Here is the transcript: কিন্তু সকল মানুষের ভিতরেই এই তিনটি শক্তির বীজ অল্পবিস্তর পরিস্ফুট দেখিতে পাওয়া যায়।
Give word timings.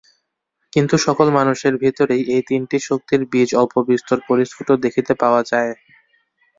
কিন্তু 0.73 0.95
সকল 1.05 1.27
মানুষের 1.37 1.73
ভিতরেই 1.83 2.23
এই 2.35 2.43
তিনটি 2.49 2.77
শক্তির 2.89 3.21
বীজ 3.31 3.49
অল্পবিস্তর 3.55 4.17
পরিস্ফুট 4.27 4.67
দেখিতে 4.85 5.13
পাওয়া 5.21 5.41
যায়। 5.51 5.71